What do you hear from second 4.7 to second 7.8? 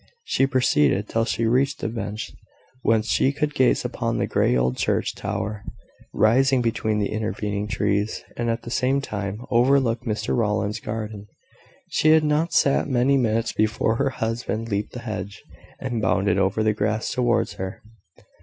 church tower, rising between the intervening